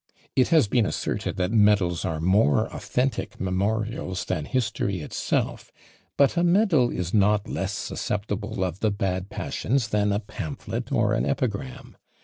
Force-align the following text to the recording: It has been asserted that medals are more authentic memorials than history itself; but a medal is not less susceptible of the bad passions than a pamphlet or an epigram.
It 0.35 0.47
has 0.47 0.67
been 0.67 0.87
asserted 0.87 1.35
that 1.37 1.51
medals 1.51 2.03
are 2.05 2.19
more 2.19 2.65
authentic 2.73 3.39
memorials 3.39 4.25
than 4.25 4.45
history 4.45 5.01
itself; 5.01 5.71
but 6.17 6.35
a 6.35 6.43
medal 6.43 6.89
is 6.89 7.13
not 7.13 7.47
less 7.47 7.73
susceptible 7.73 8.63
of 8.63 8.79
the 8.79 8.89
bad 8.89 9.29
passions 9.29 9.89
than 9.89 10.11
a 10.11 10.19
pamphlet 10.19 10.91
or 10.91 11.13
an 11.13 11.27
epigram. 11.27 11.97